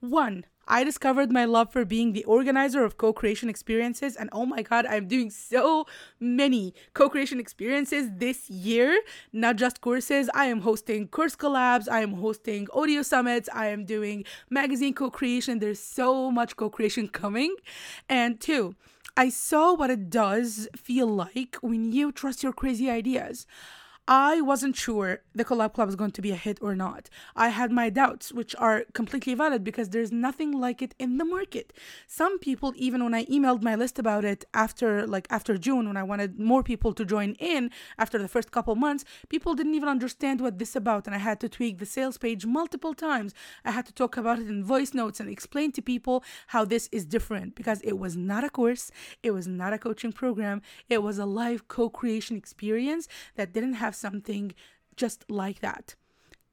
one, 0.00 0.44
I 0.68 0.84
discovered 0.84 1.32
my 1.32 1.46
love 1.46 1.72
for 1.72 1.84
being 1.86 2.12
the 2.12 2.24
organizer 2.24 2.84
of 2.84 2.98
co 2.98 3.12
creation 3.12 3.48
experiences. 3.48 4.16
And 4.16 4.28
oh 4.32 4.44
my 4.44 4.62
God, 4.62 4.84
I'm 4.86 5.08
doing 5.08 5.30
so 5.30 5.86
many 6.20 6.74
co 6.92 7.08
creation 7.08 7.40
experiences 7.40 8.10
this 8.16 8.50
year, 8.50 9.00
not 9.32 9.56
just 9.56 9.80
courses. 9.80 10.28
I 10.34 10.44
am 10.46 10.60
hosting 10.60 11.08
course 11.08 11.34
collabs, 11.34 11.88
I 11.88 12.00
am 12.00 12.12
hosting 12.14 12.68
audio 12.74 13.02
summits, 13.02 13.48
I 13.54 13.68
am 13.68 13.86
doing 13.86 14.24
magazine 14.50 14.92
co 14.92 15.10
creation. 15.10 15.58
There's 15.58 15.80
so 15.80 16.30
much 16.30 16.54
co 16.56 16.68
creation 16.68 17.08
coming. 17.22 17.56
And 18.08 18.38
two, 18.38 18.74
I 19.16 19.30
saw 19.30 19.74
what 19.74 19.90
it 19.90 20.10
does 20.10 20.68
feel 20.76 21.08
like 21.08 21.56
when 21.62 21.92
you 21.92 22.12
trust 22.12 22.42
your 22.42 22.52
crazy 22.52 22.90
ideas. 22.90 23.46
I 24.10 24.40
wasn't 24.40 24.74
sure 24.74 25.20
the 25.34 25.44
Collab 25.44 25.74
Club 25.74 25.86
was 25.86 25.94
going 25.94 26.12
to 26.12 26.22
be 26.22 26.30
a 26.30 26.34
hit 26.34 26.56
or 26.62 26.74
not. 26.74 27.10
I 27.36 27.50
had 27.50 27.70
my 27.70 27.90
doubts, 27.90 28.32
which 28.32 28.56
are 28.56 28.84
completely 28.94 29.34
valid 29.34 29.62
because 29.62 29.90
there's 29.90 30.10
nothing 30.10 30.50
like 30.50 30.80
it 30.80 30.94
in 30.98 31.18
the 31.18 31.26
market. 31.26 31.74
Some 32.06 32.38
people, 32.38 32.72
even 32.76 33.04
when 33.04 33.12
I 33.12 33.26
emailed 33.26 33.62
my 33.62 33.74
list 33.74 33.98
about 33.98 34.24
it 34.24 34.46
after 34.54 35.06
like 35.06 35.26
after 35.28 35.58
June, 35.58 35.86
when 35.86 35.98
I 35.98 36.04
wanted 36.04 36.40
more 36.40 36.62
people 36.62 36.94
to 36.94 37.04
join 37.04 37.34
in 37.34 37.70
after 37.98 38.16
the 38.16 38.28
first 38.28 38.50
couple 38.50 38.74
months, 38.76 39.04
people 39.28 39.52
didn't 39.54 39.74
even 39.74 39.90
understand 39.90 40.40
what 40.40 40.58
this 40.58 40.74
about, 40.74 41.06
and 41.06 41.14
I 41.14 41.18
had 41.18 41.38
to 41.40 41.48
tweak 41.50 41.76
the 41.76 41.84
sales 41.84 42.16
page 42.16 42.46
multiple 42.46 42.94
times. 42.94 43.34
I 43.62 43.72
had 43.72 43.84
to 43.86 43.92
talk 43.92 44.16
about 44.16 44.38
it 44.38 44.48
in 44.48 44.64
voice 44.64 44.94
notes 44.94 45.20
and 45.20 45.28
explain 45.28 45.70
to 45.72 45.82
people 45.82 46.24
how 46.46 46.64
this 46.64 46.88
is 46.92 47.04
different 47.04 47.56
because 47.56 47.82
it 47.82 47.98
was 47.98 48.16
not 48.16 48.42
a 48.42 48.48
course, 48.48 48.90
it 49.22 49.32
was 49.32 49.46
not 49.46 49.74
a 49.74 49.78
coaching 49.78 50.12
program, 50.12 50.62
it 50.88 51.02
was 51.02 51.18
a 51.18 51.26
live 51.26 51.68
co-creation 51.68 52.38
experience 52.38 53.06
that 53.36 53.52
didn't 53.52 53.74
have 53.74 53.97
something 53.98 54.52
just 54.96 55.24
like 55.30 55.60
that. 55.60 55.94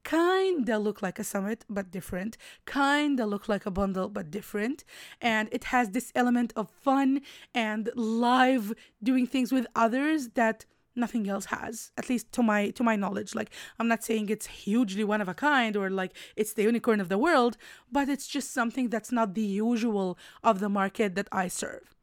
Kinda 0.04 0.78
look 0.78 1.02
like 1.02 1.18
a 1.18 1.24
summit, 1.24 1.64
but 1.68 1.90
different. 1.90 2.36
Kinda 2.64 3.26
look 3.26 3.48
like 3.48 3.66
a 3.66 3.72
bundle, 3.72 4.08
but 4.08 4.30
different. 4.30 4.84
And 5.20 5.48
it 5.50 5.64
has 5.64 5.90
this 5.90 6.12
element 6.14 6.52
of 6.54 6.70
fun 6.70 7.22
and 7.52 7.90
live 7.96 8.72
doing 9.02 9.26
things 9.26 9.50
with 9.50 9.66
others 9.74 10.28
that 10.40 10.64
nothing 10.96 11.28
else 11.28 11.46
has 11.46 11.92
at 11.98 12.08
least 12.08 12.32
to 12.32 12.42
my 12.42 12.70
to 12.70 12.82
my 12.82 12.96
knowledge 12.96 13.34
like 13.34 13.50
i'm 13.78 13.86
not 13.86 14.02
saying 14.02 14.28
it's 14.28 14.46
hugely 14.46 15.04
one 15.04 15.20
of 15.20 15.28
a 15.28 15.34
kind 15.34 15.76
or 15.76 15.90
like 15.90 16.16
it's 16.36 16.54
the 16.54 16.62
unicorn 16.62 17.00
of 17.00 17.10
the 17.10 17.18
world 17.18 17.58
but 17.92 18.08
it's 18.08 18.26
just 18.26 18.50
something 18.52 18.88
that's 18.88 19.12
not 19.12 19.34
the 19.34 19.42
usual 19.42 20.18
of 20.42 20.58
the 20.58 20.70
market 20.70 21.14
that 21.14 21.28
i 21.30 21.46
serve 21.46 21.94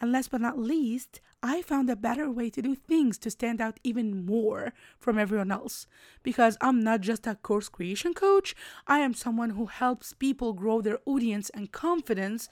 and 0.00 0.10
last 0.10 0.30
but 0.30 0.40
not 0.40 0.58
least 0.58 1.20
I 1.46 1.60
found 1.60 1.90
a 1.90 1.94
better 1.94 2.30
way 2.30 2.48
to 2.48 2.62
do 2.62 2.74
things 2.74 3.18
to 3.18 3.30
stand 3.30 3.60
out 3.60 3.78
even 3.84 4.24
more 4.24 4.72
from 4.98 5.18
everyone 5.18 5.52
else. 5.52 5.86
Because 6.22 6.56
I'm 6.62 6.82
not 6.82 7.02
just 7.02 7.26
a 7.26 7.34
course 7.34 7.68
creation 7.68 8.14
coach, 8.14 8.56
I 8.86 9.00
am 9.00 9.12
someone 9.12 9.50
who 9.50 9.66
helps 9.66 10.14
people 10.14 10.54
grow 10.54 10.80
their 10.80 11.00
audience 11.04 11.50
and 11.50 11.70
confidence 11.70 12.48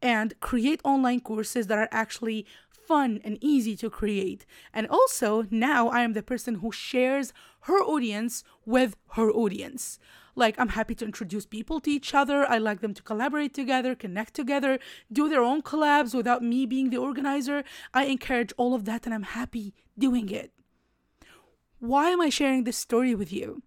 and 0.00 0.38
create 0.38 0.80
online 0.84 1.22
courses 1.22 1.66
that 1.66 1.78
are 1.78 1.88
actually 1.90 2.46
fun 2.70 3.20
and 3.24 3.36
easy 3.40 3.74
to 3.78 3.90
create. 3.90 4.46
And 4.72 4.86
also, 4.86 5.48
now 5.50 5.88
I 5.88 6.02
am 6.02 6.12
the 6.12 6.22
person 6.22 6.56
who 6.56 6.70
shares 6.70 7.32
her 7.62 7.82
audience 7.82 8.44
with 8.64 8.94
her 9.14 9.28
audience. 9.28 9.98
Like, 10.36 10.54
I'm 10.60 10.68
happy 10.68 10.94
to 10.96 11.04
introduce 11.04 11.46
people 11.46 11.80
to 11.80 11.90
each 11.90 12.14
other. 12.14 12.48
I 12.48 12.58
like 12.58 12.80
them 12.80 12.94
to 12.94 13.02
collaborate 13.02 13.54
together, 13.54 13.94
connect 13.94 14.34
together, 14.34 14.78
do 15.10 15.28
their 15.28 15.42
own 15.42 15.62
collabs 15.62 16.14
without 16.14 16.42
me 16.42 16.66
being 16.66 16.90
the 16.90 16.98
organizer. 16.98 17.64
I 17.94 18.04
encourage 18.04 18.52
all 18.58 18.74
of 18.74 18.84
that 18.84 19.06
and 19.06 19.14
I'm 19.14 19.22
happy 19.22 19.74
doing 19.98 20.28
it. 20.28 20.52
Why 21.78 22.10
am 22.10 22.20
I 22.20 22.28
sharing 22.28 22.64
this 22.64 22.76
story 22.76 23.14
with 23.14 23.32
you? 23.32 23.62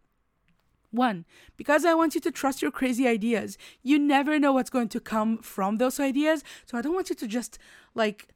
One, 0.92 1.26
because 1.58 1.86
I 1.86 1.94
want 1.94 2.16
you 2.16 2.22
to 2.22 2.32
trust 2.32 2.62
your 2.62 2.72
crazy 2.72 3.08
ideas. 3.08 3.58
You 3.84 4.00
never 4.00 4.40
know 4.40 4.54
what's 4.54 4.72
going 4.72 4.90
to 4.90 5.00
come 5.00 5.38
from 5.38 5.78
those 5.78 6.00
ideas. 6.00 6.44
So 6.66 6.78
I 6.78 6.82
don't 6.82 6.96
want 6.96 7.10
you 7.10 7.16
to 7.16 7.28
just 7.28 7.60
like 7.94 8.30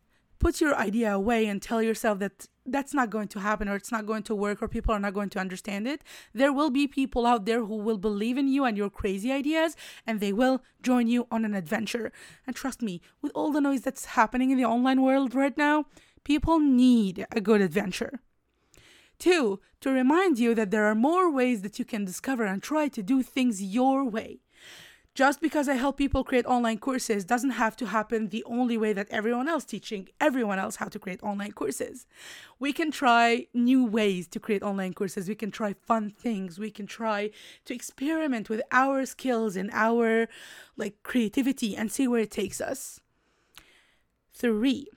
put 0.44 0.60
your 0.60 0.76
idea 0.76 1.14
away 1.14 1.46
and 1.46 1.62
tell 1.62 1.82
yourself 1.82 2.20
that 2.20 2.48
that's 2.66 2.94
not 2.94 3.10
going 3.10 3.30
to 3.30 3.40
happen 3.40 3.70
or 3.70 3.76
it's 3.76 3.94
not 3.94 4.06
going 4.06 4.24
to 4.24 4.36
work 4.36 4.62
or 4.62 4.68
people 4.68 4.94
are 4.94 5.00
not 5.00 5.14
going 5.14 5.30
to 5.30 5.40
understand 5.40 5.88
it. 5.88 6.04
There 6.34 6.52
will 6.52 6.70
be 6.70 6.86
people 6.86 7.26
out 7.26 7.46
there 7.46 7.64
who 7.64 7.78
will 7.78 7.98
believe 7.98 8.38
in 8.38 8.50
you 8.50 8.66
and 8.66 8.78
your 8.78 8.90
crazy 8.90 9.32
ideas 9.32 9.78
and 10.06 10.20
they 10.20 10.34
will 10.34 10.62
join 10.82 11.08
you 11.08 11.28
on 11.32 11.46
an 11.46 11.54
adventure. 11.54 12.12
And 12.46 12.56
trust 12.56 12.82
me, 12.82 13.00
with 13.22 13.32
all 13.34 13.54
the 13.54 13.62
noise 13.62 13.82
that's 13.82 14.18
happening 14.20 14.52
in 14.52 14.58
the 14.58 14.66
online 14.66 15.02
world 15.02 15.34
right 15.34 15.58
now, 15.58 15.86
people 16.26 16.60
need 16.60 17.26
a 17.32 17.40
good 17.40 17.62
adventure. 17.62 18.20
Two, 19.20 19.62
to 19.80 19.92
remind 19.92 20.40
you 20.40 20.54
that 20.56 20.72
there 20.72 20.88
are 20.88 20.96
more 20.96 21.32
ways 21.32 21.62
that 21.62 21.80
you 21.80 21.86
can 21.86 22.04
discover 22.04 22.44
and 22.44 22.62
try 22.62 22.90
to 22.90 23.02
do 23.02 23.24
things 23.24 23.64
your 23.64 24.04
way. 24.04 24.42
Just 25.15 25.41
because 25.41 25.70
I 25.70 25.75
help 25.75 25.98
people 25.98 26.24
create 26.24 26.46
online 26.48 26.79
courses 26.79 27.24
doesn't 27.24 27.51
have 27.51 27.75
to 27.77 27.86
happen 27.86 28.29
the 28.29 28.43
only 28.46 28.79
way 28.79 28.93
that 28.93 29.08
everyone 29.12 29.48
else 29.48 29.63
teaching 29.63 30.10
everyone 30.20 30.58
else 30.58 30.77
how 30.77 30.88
to 30.88 30.98
create 30.98 31.22
online 31.22 31.51
courses. 31.51 32.08
We 32.60 32.74
can 32.74 32.89
try 32.89 33.46
new 33.53 33.86
ways 33.86 34.27
to 34.29 34.39
create 34.39 34.63
online 34.63 34.93
courses. 34.93 35.29
We 35.29 35.36
can 35.36 35.51
try 35.51 35.74
fun 35.74 36.10
things. 36.10 36.58
We 36.58 36.72
can 36.72 36.88
try 36.88 37.29
to 37.65 37.75
experiment 37.75 38.50
with 38.50 38.63
our 38.72 39.05
skills 39.05 39.55
and 39.55 39.70
our 39.72 40.27
like 40.77 41.03
creativity 41.03 41.75
and 41.75 41.91
see 41.91 42.08
where 42.08 42.22
it 42.22 42.32
takes 42.32 42.60
us. 42.60 43.00
3 44.34 44.88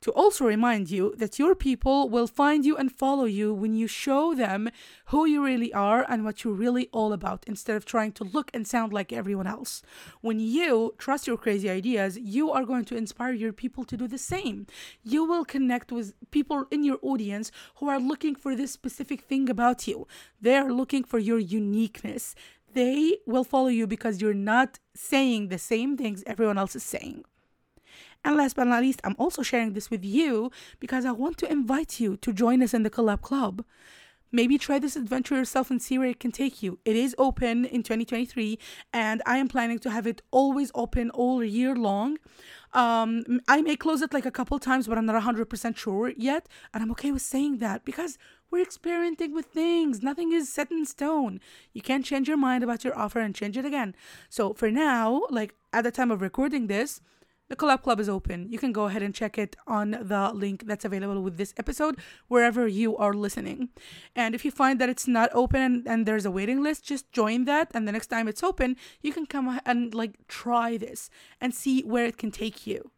to 0.00 0.10
also 0.12 0.44
remind 0.44 0.90
you 0.90 1.14
that 1.16 1.38
your 1.38 1.54
people 1.54 2.08
will 2.08 2.26
find 2.26 2.64
you 2.64 2.76
and 2.76 2.92
follow 2.92 3.24
you 3.24 3.52
when 3.52 3.74
you 3.74 3.86
show 3.86 4.34
them 4.34 4.68
who 5.06 5.26
you 5.26 5.44
really 5.44 5.72
are 5.72 6.04
and 6.08 6.24
what 6.24 6.44
you're 6.44 6.54
really 6.54 6.88
all 6.92 7.12
about 7.12 7.44
instead 7.46 7.76
of 7.76 7.84
trying 7.84 8.12
to 8.12 8.24
look 8.24 8.50
and 8.52 8.66
sound 8.66 8.92
like 8.92 9.12
everyone 9.12 9.46
else. 9.46 9.82
When 10.20 10.38
you 10.38 10.94
trust 10.98 11.26
your 11.26 11.36
crazy 11.36 11.70
ideas, 11.70 12.18
you 12.18 12.50
are 12.50 12.64
going 12.64 12.84
to 12.86 12.96
inspire 12.96 13.32
your 13.32 13.52
people 13.52 13.84
to 13.84 13.96
do 13.96 14.06
the 14.06 14.18
same. 14.18 14.66
You 15.02 15.24
will 15.24 15.44
connect 15.44 15.92
with 15.92 16.14
people 16.30 16.66
in 16.70 16.84
your 16.84 16.98
audience 17.02 17.50
who 17.76 17.88
are 17.88 18.00
looking 18.00 18.34
for 18.34 18.54
this 18.54 18.72
specific 18.72 19.22
thing 19.22 19.48
about 19.48 19.86
you. 19.86 20.06
They're 20.40 20.72
looking 20.72 21.04
for 21.04 21.18
your 21.18 21.38
uniqueness. 21.38 22.34
They 22.72 23.18
will 23.26 23.44
follow 23.44 23.68
you 23.68 23.86
because 23.86 24.20
you're 24.20 24.34
not 24.34 24.78
saying 24.94 25.48
the 25.48 25.58
same 25.58 25.96
things 25.96 26.22
everyone 26.26 26.58
else 26.58 26.76
is 26.76 26.82
saying. 26.82 27.24
And 28.26 28.36
last 28.36 28.56
but 28.56 28.64
not 28.64 28.82
least, 28.82 29.00
I'm 29.04 29.14
also 29.20 29.44
sharing 29.44 29.74
this 29.74 29.88
with 29.88 30.04
you 30.04 30.50
because 30.80 31.04
I 31.04 31.12
want 31.12 31.38
to 31.38 31.50
invite 31.50 32.00
you 32.00 32.16
to 32.16 32.32
join 32.32 32.60
us 32.60 32.74
in 32.74 32.82
the 32.82 32.90
Collab 32.90 33.20
Club. 33.20 33.64
Maybe 34.32 34.58
try 34.58 34.80
this 34.80 34.96
adventure 34.96 35.36
yourself 35.36 35.70
and 35.70 35.80
see 35.80 35.96
where 35.96 36.08
it 36.08 36.18
can 36.18 36.32
take 36.32 36.60
you. 36.60 36.80
It 36.84 36.96
is 36.96 37.14
open 37.18 37.64
in 37.64 37.84
2023, 37.84 38.58
and 38.92 39.22
I 39.24 39.36
am 39.38 39.46
planning 39.46 39.78
to 39.78 39.90
have 39.90 40.08
it 40.08 40.22
always 40.32 40.72
open 40.74 41.10
all 41.10 41.44
year 41.44 41.76
long. 41.76 42.18
Um, 42.72 43.40
I 43.46 43.62
may 43.62 43.76
close 43.76 44.02
it 44.02 44.12
like 44.12 44.26
a 44.26 44.32
couple 44.32 44.58
times, 44.58 44.88
but 44.88 44.98
I'm 44.98 45.06
not 45.06 45.22
100% 45.22 45.76
sure 45.76 46.12
yet. 46.16 46.48
And 46.74 46.82
I'm 46.82 46.90
okay 46.90 47.12
with 47.12 47.22
saying 47.22 47.58
that 47.58 47.84
because 47.84 48.18
we're 48.50 48.62
experimenting 48.62 49.34
with 49.34 49.46
things. 49.46 50.02
Nothing 50.02 50.32
is 50.32 50.52
set 50.52 50.72
in 50.72 50.84
stone. 50.84 51.38
You 51.72 51.80
can't 51.80 52.04
change 52.04 52.26
your 52.26 52.36
mind 52.36 52.64
about 52.64 52.82
your 52.82 52.98
offer 52.98 53.20
and 53.20 53.36
change 53.36 53.56
it 53.56 53.64
again. 53.64 53.94
So 54.28 54.52
for 54.52 54.72
now, 54.72 55.22
like 55.30 55.54
at 55.72 55.84
the 55.84 55.92
time 55.92 56.10
of 56.10 56.20
recording 56.20 56.66
this, 56.66 57.00
the 57.48 57.56
Collab 57.56 57.82
Club 57.82 58.00
is 58.00 58.08
open. 58.08 58.48
You 58.50 58.58
can 58.58 58.72
go 58.72 58.84
ahead 58.84 59.02
and 59.02 59.14
check 59.14 59.38
it 59.38 59.56
on 59.66 59.90
the 59.90 60.32
link 60.34 60.64
that's 60.66 60.84
available 60.84 61.20
with 61.22 61.36
this 61.36 61.54
episode, 61.56 61.96
wherever 62.28 62.66
you 62.66 62.96
are 62.96 63.12
listening. 63.12 63.68
And 64.14 64.34
if 64.34 64.44
you 64.44 64.50
find 64.50 64.80
that 64.80 64.88
it's 64.88 65.06
not 65.06 65.30
open 65.32 65.60
and, 65.60 65.86
and 65.86 66.06
there's 66.06 66.26
a 66.26 66.30
waiting 66.30 66.62
list, 66.62 66.84
just 66.84 67.12
join 67.12 67.44
that. 67.44 67.70
And 67.74 67.86
the 67.86 67.92
next 67.92 68.08
time 68.08 68.28
it's 68.28 68.42
open, 68.42 68.76
you 69.00 69.12
can 69.12 69.26
come 69.26 69.60
and 69.64 69.94
like 69.94 70.26
try 70.28 70.76
this 70.76 71.10
and 71.40 71.54
see 71.54 71.82
where 71.82 72.06
it 72.06 72.18
can 72.18 72.30
take 72.30 72.66
you. 72.66 72.90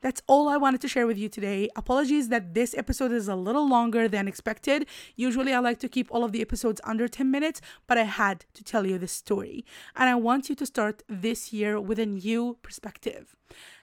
That's 0.00 0.22
all 0.26 0.48
I 0.48 0.56
wanted 0.56 0.80
to 0.82 0.88
share 0.88 1.06
with 1.06 1.18
you 1.18 1.28
today. 1.28 1.68
Apologies 1.76 2.28
that 2.28 2.54
this 2.54 2.74
episode 2.76 3.12
is 3.12 3.28
a 3.28 3.36
little 3.36 3.68
longer 3.68 4.08
than 4.08 4.28
expected. 4.28 4.86
Usually, 5.14 5.52
I 5.52 5.58
like 5.58 5.78
to 5.80 5.88
keep 5.88 6.08
all 6.10 6.24
of 6.24 6.32
the 6.32 6.42
episodes 6.42 6.80
under 6.84 7.08
10 7.08 7.30
minutes, 7.30 7.60
but 7.86 7.98
I 7.98 8.04
had 8.04 8.44
to 8.54 8.64
tell 8.64 8.86
you 8.86 8.98
this 8.98 9.12
story. 9.12 9.64
And 9.94 10.08
I 10.08 10.14
want 10.14 10.48
you 10.48 10.54
to 10.56 10.66
start 10.66 11.02
this 11.08 11.52
year 11.52 11.80
with 11.80 11.98
a 11.98 12.06
new 12.06 12.58
perspective. 12.62 13.36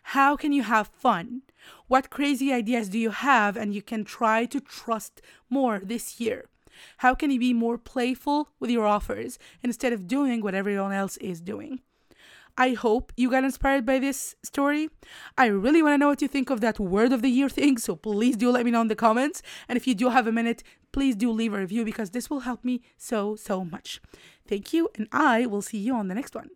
How 0.07 0.35
can 0.35 0.51
you 0.51 0.63
have 0.63 0.87
fun? 0.87 1.43
What 1.87 2.09
crazy 2.09 2.51
ideas 2.51 2.89
do 2.89 2.99
you 2.99 3.11
have 3.11 3.55
and 3.55 3.73
you 3.73 3.81
can 3.81 4.03
try 4.03 4.45
to 4.45 4.59
trust 4.59 5.21
more 5.49 5.79
this 5.79 6.19
year? 6.19 6.49
How 6.97 7.13
can 7.15 7.31
you 7.31 7.39
be 7.39 7.53
more 7.53 7.77
playful 7.77 8.49
with 8.59 8.69
your 8.69 8.85
offers 8.85 9.39
instead 9.61 9.93
of 9.93 10.07
doing 10.07 10.41
what 10.41 10.55
everyone 10.55 10.91
else 10.91 11.17
is 11.17 11.39
doing? 11.39 11.81
I 12.57 12.73
hope 12.73 13.11
you 13.17 13.31
got 13.31 13.43
inspired 13.43 13.85
by 13.85 13.99
this 13.99 14.35
story. 14.43 14.89
I 15.37 15.47
really 15.47 15.81
want 15.81 15.93
to 15.93 15.97
know 15.97 16.09
what 16.09 16.21
you 16.21 16.27
think 16.27 16.49
of 16.49 16.61
that 16.61 16.79
word 16.79 17.11
of 17.11 17.21
the 17.21 17.29
year 17.29 17.49
thing, 17.49 17.77
so 17.77 17.95
please 17.95 18.37
do 18.37 18.51
let 18.51 18.65
me 18.65 18.71
know 18.71 18.81
in 18.81 18.87
the 18.87 18.95
comments. 18.95 19.41
And 19.67 19.77
if 19.77 19.87
you 19.87 19.95
do 19.95 20.09
have 20.09 20.27
a 20.27 20.31
minute, 20.31 20.63
please 20.91 21.15
do 21.15 21.31
leave 21.31 21.53
a 21.53 21.59
review 21.59 21.83
because 21.83 22.11
this 22.11 22.29
will 22.29 22.41
help 22.41 22.63
me 22.63 22.81
so, 22.97 23.35
so 23.35 23.65
much. 23.65 24.01
Thank 24.47 24.73
you, 24.73 24.89
and 24.95 25.07
I 25.11 25.45
will 25.47 25.61
see 25.61 25.79
you 25.79 25.95
on 25.95 26.09
the 26.09 26.15
next 26.15 26.35
one. 26.35 26.49